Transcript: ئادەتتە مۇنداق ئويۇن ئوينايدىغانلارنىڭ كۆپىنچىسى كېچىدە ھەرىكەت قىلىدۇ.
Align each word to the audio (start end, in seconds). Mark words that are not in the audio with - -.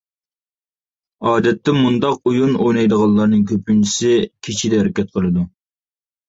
ئادەتتە 1.31 1.75
مۇنداق 1.79 2.17
ئويۇن 2.31 2.55
ئوينايدىغانلارنىڭ 2.63 3.45
كۆپىنچىسى 3.53 4.15
كېچىدە 4.49 4.81
ھەرىكەت 4.81 5.13
قىلىدۇ. 5.21 5.47